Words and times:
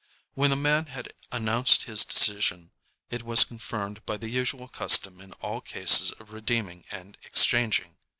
When 0.33 0.49
the 0.49 0.55
man 0.55 0.87
had 0.87 1.13
announced 1.31 1.83
his 1.83 2.03
decision, 2.03 2.71
it 3.11 3.21
was 3.21 3.43
confirmed 3.43 4.03
by 4.03 4.17
the 4.17 4.29
usual 4.29 4.67
custom 4.67 5.21
in 5.21 5.33
all 5.33 5.61
cases 5.61 6.11
of 6.13 6.31
redeeming 6.33 6.85
and 6.89 7.19
exchanging. 7.23 7.97